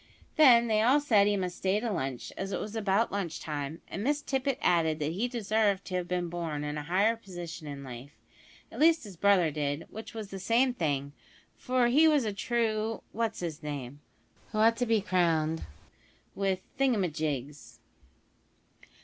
Then 0.35 0.65
they 0.65 0.81
all 0.81 0.99
said 0.99 1.27
he 1.27 1.37
must 1.37 1.57
stay 1.57 1.79
to 1.79 1.91
lunch, 1.91 2.33
as 2.35 2.51
it 2.51 2.59
was 2.59 2.75
about 2.75 3.11
lunchtime, 3.11 3.83
and 3.87 4.03
Miss 4.03 4.23
Tippet 4.23 4.57
added 4.59 4.97
that 4.97 5.11
he 5.11 5.27
deserved 5.27 5.85
to 5.85 5.95
have 5.95 6.07
been 6.07 6.27
born 6.27 6.63
in 6.63 6.75
a 6.75 6.81
higher 6.81 7.15
position 7.15 7.67
in 7.67 7.83
life 7.83 8.17
at 8.71 8.79
least 8.79 9.03
his 9.03 9.15
brother 9.15 9.51
did, 9.51 9.85
which 9.91 10.15
was 10.15 10.31
the 10.31 10.39
same 10.39 10.73
thing, 10.73 11.13
for 11.55 11.85
he 11.85 12.07
was 12.07 12.25
a 12.25 12.33
true 12.33 13.03
what's 13.11 13.43
'is 13.43 13.61
name, 13.61 14.01
who 14.51 14.57
ought 14.57 14.77
to 14.77 14.87
be 14.87 15.01
crowned 15.01 15.67
with 16.33 16.61
thingumyjigs. 16.79 17.77